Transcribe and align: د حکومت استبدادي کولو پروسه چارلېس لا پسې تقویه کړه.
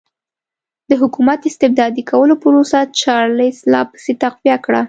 د 0.89 0.91
حکومت 1.01 1.39
استبدادي 1.49 2.03
کولو 2.11 2.33
پروسه 2.43 2.79
چارلېس 3.01 3.57
لا 3.71 3.81
پسې 3.91 4.11
تقویه 4.23 4.57
کړه. 4.65 4.79